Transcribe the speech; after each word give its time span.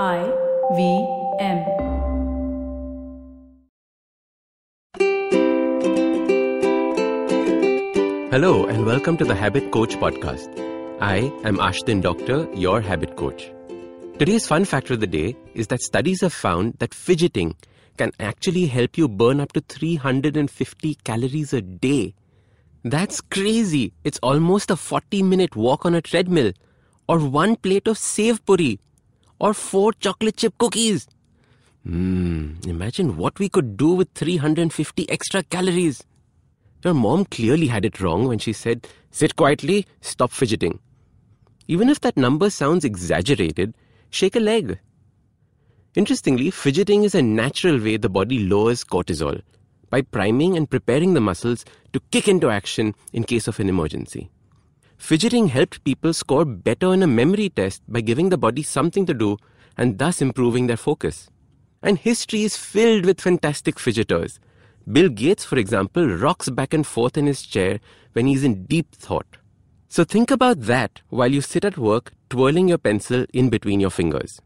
I 0.00 0.24
V 0.74 1.06
M. 1.38 1.58
Hello, 8.30 8.64
and 8.64 8.86
welcome 8.86 9.18
to 9.18 9.26
the 9.26 9.34
Habit 9.34 9.70
Coach 9.70 9.96
podcast. 9.96 10.48
I 11.02 11.30
am 11.44 11.58
Ashdin 11.58 12.00
Doctor, 12.00 12.48
your 12.54 12.80
habit 12.80 13.16
coach. 13.18 13.52
Today's 14.18 14.46
fun 14.46 14.64
fact 14.64 14.88
of 14.88 15.00
the 15.00 15.06
day 15.06 15.36
is 15.52 15.66
that 15.66 15.82
studies 15.82 16.22
have 16.22 16.32
found 16.32 16.78
that 16.78 16.94
fidgeting 16.94 17.54
can 17.98 18.12
actually 18.18 18.64
help 18.68 18.96
you 18.96 19.08
burn 19.08 19.40
up 19.40 19.52
to 19.52 19.60
350 19.60 20.94
calories 21.04 21.52
a 21.52 21.60
day. 21.60 22.14
That's 22.82 23.20
crazy. 23.20 23.92
It's 24.04 24.18
almost 24.22 24.70
a 24.70 24.76
40 24.76 25.22
minute 25.22 25.54
walk 25.54 25.84
on 25.84 25.94
a 25.94 26.00
treadmill, 26.00 26.54
or 27.06 27.18
one 27.18 27.56
plate 27.56 27.86
of 27.86 27.98
sev 27.98 28.42
puri, 28.46 28.80
or 29.42 29.52
four 29.52 29.92
chocolate 29.92 30.36
chip 30.36 30.56
cookies. 30.56 31.08
Hmm, 31.84 32.52
imagine 32.64 33.16
what 33.16 33.40
we 33.40 33.48
could 33.48 33.76
do 33.76 33.88
with 33.88 34.08
350 34.14 35.10
extra 35.10 35.42
calories. 35.42 36.04
Your 36.84 36.94
mom 36.94 37.24
clearly 37.24 37.66
had 37.66 37.84
it 37.84 38.00
wrong 38.00 38.28
when 38.28 38.38
she 38.38 38.52
said, 38.52 38.86
sit 39.10 39.34
quietly, 39.34 39.84
stop 40.00 40.30
fidgeting. 40.30 40.78
Even 41.66 41.88
if 41.88 42.00
that 42.00 42.16
number 42.16 42.50
sounds 42.50 42.84
exaggerated, 42.84 43.74
shake 44.10 44.36
a 44.36 44.40
leg. 44.40 44.78
Interestingly, 45.96 46.50
fidgeting 46.50 47.02
is 47.02 47.14
a 47.16 47.22
natural 47.22 47.78
way 47.80 47.96
the 47.96 48.08
body 48.08 48.46
lowers 48.46 48.84
cortisol 48.84 49.42
by 49.90 50.02
priming 50.02 50.56
and 50.56 50.70
preparing 50.70 51.14
the 51.14 51.20
muscles 51.20 51.64
to 51.92 52.00
kick 52.12 52.28
into 52.28 52.48
action 52.48 52.94
in 53.12 53.24
case 53.24 53.48
of 53.48 53.58
an 53.58 53.68
emergency. 53.68 54.30
Fidgeting 55.02 55.48
helped 55.48 55.82
people 55.82 56.14
score 56.14 56.44
better 56.44 56.94
in 56.94 57.02
a 57.02 57.08
memory 57.08 57.48
test 57.48 57.82
by 57.88 58.00
giving 58.00 58.28
the 58.28 58.38
body 58.38 58.62
something 58.62 59.04
to 59.04 59.12
do 59.12 59.36
and 59.76 59.98
thus 59.98 60.22
improving 60.22 60.68
their 60.68 60.76
focus. 60.76 61.28
And 61.82 61.98
history 61.98 62.44
is 62.44 62.56
filled 62.56 63.04
with 63.04 63.20
fantastic 63.20 63.78
fidgeters. 63.78 64.38
Bill 64.92 65.08
Gates, 65.08 65.44
for 65.44 65.58
example, 65.58 66.06
rocks 66.06 66.48
back 66.50 66.72
and 66.72 66.86
forth 66.86 67.18
in 67.18 67.26
his 67.26 67.42
chair 67.42 67.80
when 68.12 68.28
he's 68.28 68.44
in 68.44 68.64
deep 68.66 68.94
thought. 68.94 69.38
So 69.88 70.04
think 70.04 70.30
about 70.30 70.60
that 70.60 71.00
while 71.08 71.32
you 71.32 71.40
sit 71.40 71.64
at 71.64 71.76
work 71.76 72.12
twirling 72.30 72.68
your 72.68 72.78
pencil 72.78 73.26
in 73.34 73.50
between 73.50 73.80
your 73.80 73.90
fingers. 73.90 74.40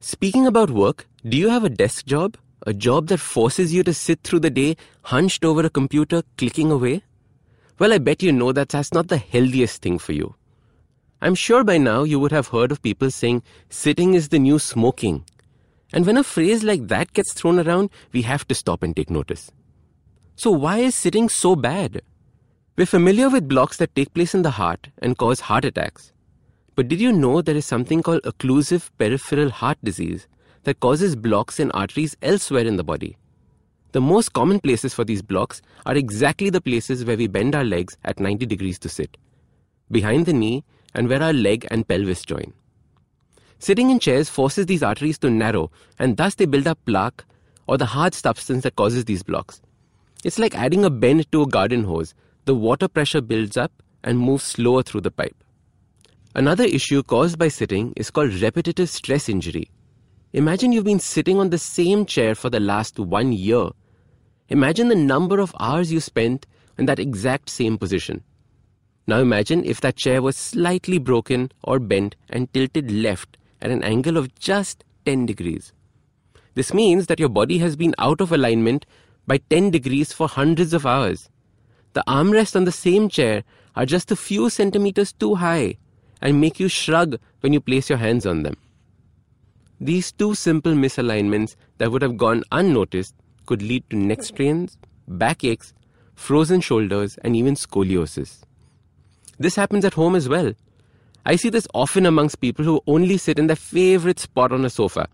Speaking 0.00 0.46
about 0.46 0.68
work, 0.68 1.06
do 1.26 1.38
you 1.38 1.48
have 1.48 1.64
a 1.64 1.70
desk 1.70 2.04
job? 2.04 2.36
A 2.66 2.74
job 2.74 3.06
that 3.06 3.18
forces 3.18 3.72
you 3.72 3.82
to 3.84 3.94
sit 3.94 4.22
through 4.24 4.40
the 4.40 4.50
day 4.50 4.76
hunched 5.04 5.42
over 5.42 5.64
a 5.64 5.70
computer 5.70 6.22
clicking 6.36 6.70
away? 6.70 7.02
Well, 7.78 7.92
I 7.92 7.98
bet 7.98 8.22
you 8.22 8.32
know 8.32 8.52
that 8.52 8.70
that's 8.70 8.94
not 8.94 9.08
the 9.08 9.18
healthiest 9.18 9.82
thing 9.82 9.98
for 9.98 10.12
you. 10.12 10.34
I'm 11.20 11.34
sure 11.34 11.62
by 11.62 11.76
now 11.76 12.04
you 12.04 12.18
would 12.18 12.32
have 12.32 12.48
heard 12.48 12.72
of 12.72 12.80
people 12.80 13.10
saying 13.10 13.42
sitting 13.68 14.14
is 14.14 14.28
the 14.28 14.38
new 14.38 14.58
smoking. 14.58 15.24
And 15.92 16.06
when 16.06 16.16
a 16.16 16.24
phrase 16.24 16.64
like 16.64 16.88
that 16.88 17.12
gets 17.12 17.34
thrown 17.34 17.58
around, 17.58 17.90
we 18.12 18.22
have 18.22 18.48
to 18.48 18.54
stop 18.54 18.82
and 18.82 18.96
take 18.96 19.10
notice. 19.10 19.50
So, 20.36 20.50
why 20.50 20.78
is 20.78 20.94
sitting 20.94 21.28
so 21.28 21.54
bad? 21.54 22.00
We're 22.76 22.86
familiar 22.86 23.28
with 23.28 23.48
blocks 23.48 23.76
that 23.76 23.94
take 23.94 24.12
place 24.14 24.34
in 24.34 24.42
the 24.42 24.50
heart 24.52 24.88
and 24.98 25.16
cause 25.16 25.40
heart 25.40 25.64
attacks. 25.66 26.12
But 26.74 26.88
did 26.88 27.00
you 27.00 27.12
know 27.12 27.42
there 27.42 27.56
is 27.56 27.66
something 27.66 28.02
called 28.02 28.22
occlusive 28.22 28.90
peripheral 28.98 29.50
heart 29.50 29.78
disease 29.82 30.28
that 30.64 30.80
causes 30.80 31.14
blocks 31.14 31.60
in 31.60 31.70
arteries 31.72 32.16
elsewhere 32.22 32.66
in 32.66 32.76
the 32.76 32.84
body? 32.84 33.16
The 33.96 34.02
most 34.02 34.34
common 34.34 34.60
places 34.60 34.92
for 34.92 35.04
these 35.04 35.22
blocks 35.22 35.62
are 35.86 35.96
exactly 35.96 36.50
the 36.50 36.60
places 36.60 37.06
where 37.06 37.16
we 37.16 37.28
bend 37.28 37.54
our 37.54 37.64
legs 37.64 37.96
at 38.04 38.20
90 38.20 38.44
degrees 38.44 38.78
to 38.80 38.90
sit, 38.90 39.16
behind 39.90 40.26
the 40.26 40.34
knee, 40.34 40.64
and 40.94 41.08
where 41.08 41.22
our 41.22 41.32
leg 41.32 41.66
and 41.70 41.88
pelvis 41.88 42.22
join. 42.22 42.52
Sitting 43.58 43.88
in 43.88 43.98
chairs 43.98 44.28
forces 44.28 44.66
these 44.66 44.82
arteries 44.82 45.16
to 45.20 45.30
narrow, 45.30 45.70
and 45.98 46.18
thus 46.18 46.34
they 46.34 46.44
build 46.44 46.66
up 46.66 46.78
plaque 46.84 47.24
or 47.66 47.78
the 47.78 47.86
hard 47.86 48.12
substance 48.12 48.64
that 48.64 48.76
causes 48.76 49.06
these 49.06 49.22
blocks. 49.22 49.62
It's 50.24 50.38
like 50.38 50.54
adding 50.54 50.84
a 50.84 50.90
bend 50.90 51.32
to 51.32 51.40
a 51.40 51.46
garden 51.46 51.84
hose. 51.84 52.12
The 52.44 52.54
water 52.54 52.88
pressure 52.88 53.22
builds 53.22 53.56
up 53.56 53.72
and 54.04 54.18
moves 54.18 54.44
slower 54.44 54.82
through 54.82 55.00
the 55.00 55.10
pipe. 55.10 55.42
Another 56.34 56.64
issue 56.64 57.02
caused 57.02 57.38
by 57.38 57.48
sitting 57.48 57.94
is 57.96 58.10
called 58.10 58.34
repetitive 58.34 58.90
stress 58.90 59.30
injury. 59.30 59.70
Imagine 60.34 60.72
you've 60.72 60.84
been 60.84 61.00
sitting 61.00 61.38
on 61.38 61.48
the 61.48 61.56
same 61.56 62.04
chair 62.04 62.34
for 62.34 62.50
the 62.50 62.60
last 62.60 62.98
one 62.98 63.32
year. 63.32 63.70
Imagine 64.48 64.88
the 64.88 64.94
number 64.94 65.40
of 65.40 65.54
hours 65.58 65.92
you 65.92 65.98
spent 65.98 66.46
in 66.78 66.86
that 66.86 67.00
exact 67.00 67.50
same 67.50 67.76
position. 67.78 68.22
Now 69.08 69.18
imagine 69.18 69.64
if 69.64 69.80
that 69.80 69.96
chair 69.96 70.22
was 70.22 70.36
slightly 70.36 70.98
broken 70.98 71.50
or 71.62 71.78
bent 71.78 72.16
and 72.28 72.52
tilted 72.52 72.90
left 72.90 73.36
at 73.60 73.70
an 73.70 73.82
angle 73.82 74.16
of 74.16 74.34
just 74.36 74.84
10 75.04 75.26
degrees. 75.26 75.72
This 76.54 76.72
means 76.72 77.06
that 77.06 77.20
your 77.20 77.28
body 77.28 77.58
has 77.58 77.76
been 77.76 77.94
out 77.98 78.20
of 78.20 78.32
alignment 78.32 78.86
by 79.26 79.38
10 79.38 79.70
degrees 79.70 80.12
for 80.12 80.28
hundreds 80.28 80.72
of 80.72 80.86
hours. 80.86 81.28
The 81.94 82.04
armrests 82.06 82.54
on 82.54 82.64
the 82.64 82.72
same 82.72 83.08
chair 83.08 83.42
are 83.74 83.86
just 83.86 84.10
a 84.10 84.16
few 84.16 84.48
centimeters 84.48 85.12
too 85.12 85.34
high 85.34 85.76
and 86.22 86.40
make 86.40 86.60
you 86.60 86.68
shrug 86.68 87.18
when 87.40 87.52
you 87.52 87.60
place 87.60 87.88
your 87.88 87.98
hands 87.98 88.26
on 88.26 88.42
them. 88.42 88.56
These 89.80 90.12
two 90.12 90.34
simple 90.34 90.72
misalignments 90.72 91.56
that 91.78 91.90
would 91.90 92.02
have 92.02 92.16
gone 92.16 92.44
unnoticed 92.52 93.14
could 93.46 93.62
lead 93.62 93.88
to 93.90 93.96
neck 93.96 94.22
strains, 94.22 94.76
backaches, 95.08 95.72
frozen 96.14 96.60
shoulders, 96.60 97.18
and 97.18 97.36
even 97.36 97.54
scoliosis. 97.54 98.42
This 99.38 99.54
happens 99.54 99.84
at 99.84 99.94
home 99.94 100.14
as 100.14 100.28
well. 100.28 100.52
I 101.24 101.36
see 101.36 101.50
this 101.50 101.68
often 101.74 102.06
amongst 102.06 102.40
people 102.40 102.64
who 102.64 102.80
only 102.86 103.16
sit 103.16 103.38
in 103.38 103.46
their 103.46 103.56
favorite 103.56 104.18
spot 104.18 104.52
on 104.52 104.64
a 104.64 104.70
sofa. 104.70 105.08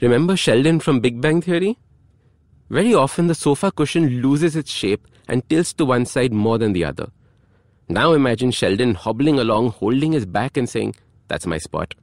Remember 0.00 0.36
Sheldon 0.36 0.80
from 0.80 1.00
Big 1.00 1.20
Bang 1.20 1.40
Theory? 1.40 1.78
Very 2.70 2.94
often 2.94 3.26
the 3.26 3.34
sofa 3.34 3.70
cushion 3.70 4.22
loses 4.22 4.56
its 4.56 4.70
shape 4.70 5.06
and 5.28 5.48
tilts 5.48 5.72
to 5.74 5.84
one 5.84 6.06
side 6.06 6.32
more 6.32 6.58
than 6.58 6.72
the 6.72 6.84
other. 6.84 7.10
Now 7.88 8.12
imagine 8.14 8.50
Sheldon 8.50 8.94
hobbling 8.94 9.38
along 9.38 9.70
holding 9.72 10.12
his 10.12 10.26
back 10.26 10.56
and 10.56 10.68
saying, 10.68 10.96
That's 11.28 11.46
my 11.46 11.58
spot. 11.58 11.94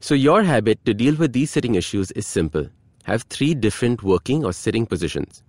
So, 0.00 0.14
your 0.14 0.44
habit 0.44 0.84
to 0.86 0.94
deal 0.94 1.16
with 1.16 1.32
these 1.32 1.50
sitting 1.50 1.74
issues 1.74 2.12
is 2.12 2.26
simple 2.26 2.68
have 3.08 3.22
three 3.22 3.54
different 3.54 4.02
working 4.02 4.44
or 4.44 4.52
sitting 4.52 4.86
positions 4.86 5.42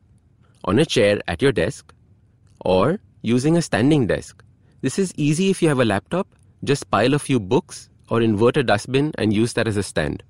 on 0.63 0.79
a 0.79 0.85
chair 0.85 1.19
at 1.27 1.41
your 1.41 1.51
desk, 1.51 1.93
or 2.65 2.99
using 3.21 3.57
a 3.57 3.61
standing 3.61 4.07
desk. 4.07 4.43
This 4.81 4.97
is 4.99 5.13
easy 5.15 5.49
if 5.49 5.61
you 5.61 5.69
have 5.69 5.79
a 5.79 5.85
laptop, 5.85 6.27
just 6.63 6.89
pile 6.91 7.13
a 7.13 7.19
few 7.19 7.39
books 7.39 7.89
or 8.09 8.21
invert 8.21 8.57
a 8.57 8.63
dustbin 8.63 9.11
and 9.17 9.33
use 9.33 9.53
that 9.53 9.67
as 9.67 9.77
a 9.77 9.83
stand. 9.83 10.23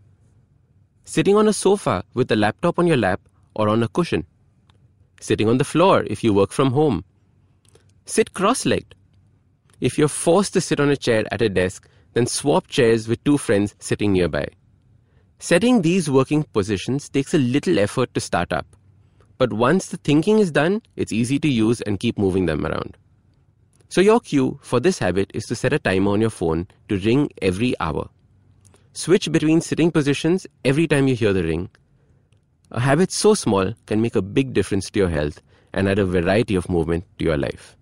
Sitting 1.06 1.35
on 1.35 1.47
a 1.47 1.53
sofa 1.53 2.03
with 2.13 2.31
a 2.31 2.35
laptop 2.35 2.78
on 2.78 2.88
your 2.88 2.97
lap 2.97 3.22
or 3.56 3.69
on 3.69 3.81
a 3.84 3.88
cushion. 3.88 4.25
Sitting 5.19 5.50
on 5.50 5.57
the 5.57 5.63
floor 5.63 6.03
if 6.07 6.23
you 6.23 6.34
work 6.34 6.51
from 6.51 6.72
home. 6.72 7.03
Sit 8.06 8.34
cross 8.34 8.66
legged. 8.66 8.95
If 9.81 9.97
you're 9.97 10.07
forced 10.07 10.53
to 10.53 10.62
sit 10.62 10.79
on 10.79 10.89
a 10.89 10.97
chair 10.97 11.25
at 11.31 11.41
a 11.41 11.50
desk, 11.50 11.88
then 12.13 12.28
swap 12.28 12.68
chairs 12.68 13.07
with 13.07 13.23
two 13.23 13.38
friends 13.38 13.75
sitting 13.79 14.13
nearby. 14.13 14.47
Setting 15.41 15.81
these 15.81 16.09
working 16.09 16.44
positions 16.44 17.07
takes 17.07 17.33
a 17.33 17.38
little 17.38 17.79
effort 17.79 18.13
to 18.13 18.19
start 18.19 18.51
up, 18.51 18.67
but 19.38 19.53
once 19.53 19.88
the 19.88 19.95
thinking 19.95 20.38
is 20.38 20.51
done, 20.51 20.81
it's 20.97 21.13
easy 21.13 21.39
to 21.39 21.47
use 21.47 21.79
and 21.81 21.97
keep 21.97 22.17
moving 22.17 22.45
them 22.45 22.66
around. 22.66 22.97
So, 23.88 24.01
your 24.01 24.19
cue 24.19 24.59
for 24.61 24.81
this 24.81 25.00
habit 25.00 25.31
is 25.33 25.45
to 25.45 25.55
set 25.55 25.72
a 25.72 25.79
timer 25.79 26.11
on 26.11 26.19
your 26.19 26.29
phone 26.29 26.67
to 26.89 26.97
ring 26.97 27.29
every 27.41 27.73
hour. 27.79 28.09
Switch 28.91 29.31
between 29.31 29.61
sitting 29.61 29.91
positions 29.91 30.45
every 30.66 30.88
time 30.88 31.07
you 31.07 31.16
hear 31.16 31.31
the 31.31 31.44
ring. 31.44 31.69
A 32.71 32.81
habit 32.81 33.09
so 33.09 33.33
small 33.33 33.73
can 33.85 34.01
make 34.01 34.17
a 34.17 34.21
big 34.21 34.53
difference 34.53 34.89
to 34.91 35.00
your 35.00 35.09
health 35.09 35.41
and 35.73 35.88
add 35.88 36.00
a 36.00 36.06
variety 36.06 36.56
of 36.56 36.69
movement 36.69 37.06
to 37.17 37.23
your 37.23 37.38
life. 37.38 37.77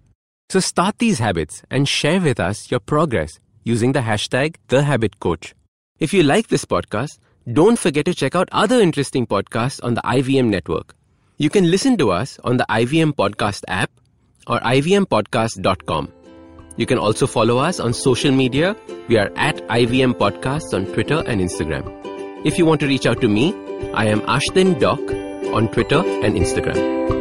So, 0.50 0.60
start 0.60 1.00
these 1.00 1.18
habits 1.18 1.64
and 1.72 1.90
share 1.90 2.22
with 2.22 2.40
us 2.40 2.70
your 2.70 2.80
progress 2.80 3.40
using 3.64 3.94
the 3.94 4.02
hashtag 4.02 4.58
TheHabitCoach. 4.70 5.54
If 6.00 6.14
you 6.14 6.22
like 6.22 6.50
this 6.50 6.64
podcast, 6.64 7.18
don't 7.54 7.80
forget 7.80 8.06
to 8.06 8.14
check 8.14 8.36
out 8.36 8.50
other 8.52 8.82
interesting 8.82 9.26
podcasts 9.26 9.82
on 9.84 9.94
the 9.94 10.02
IVM 10.02 10.50
network. 10.50 10.94
You 11.38 11.50
can 11.50 11.70
listen 11.72 11.98
to 11.98 12.12
us 12.12 12.40
on 12.44 12.58
the 12.58 12.66
IVM 12.70 13.14
Podcast 13.14 13.64
app 13.68 13.90
or 14.48 14.60
ivmpodcast.com. 14.60 16.12
You 16.76 16.86
can 16.86 16.98
also 16.98 17.26
follow 17.26 17.58
us 17.58 17.80
on 17.80 17.94
social 17.94 18.32
media. 18.32 18.76
We 19.08 19.18
are 19.18 19.32
at 19.36 19.58
IVM 19.68 20.14
Podcasts 20.14 20.74
on 20.74 20.86
Twitter 20.88 21.24
and 21.26 21.42
Instagram. 21.42 21.86
If 22.46 22.58
you 22.58 22.66
want 22.66 22.82
to 22.82 22.88
reach 22.88 23.06
out 23.06 23.22
to 23.22 23.28
me, 23.28 23.54
I 23.94 24.06
am 24.06 24.22
Ashdin 24.22 24.80
Doc 24.80 25.00
on 25.54 25.70
Twitter 25.70 26.00
and 26.00 26.36
Instagram. 26.36 27.17